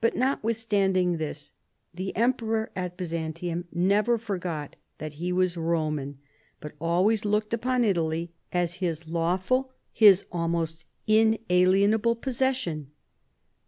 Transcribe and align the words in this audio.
But, 0.00 0.14
notwithstanding 0.14 1.16
this, 1.16 1.52
the 1.92 2.14
emperor 2.14 2.70
at 2.76 2.96
Byzan 2.96 3.32
tium 3.32 3.64
never 3.72 4.16
forgot 4.16 4.76
that 4.98 5.14
he 5.14 5.32
was 5.32 5.56
Roman, 5.56 6.20
but 6.60 6.76
always 6.80 7.24
looked 7.24 7.52
upon 7.52 7.82
Italy 7.82 8.30
as 8.52 8.74
his 8.74 9.08
lawful, 9.08 9.72
his 9.92 10.26
almost 10.30 10.86
inalien 11.08 11.40
able, 11.92 12.14
possession. 12.14 12.92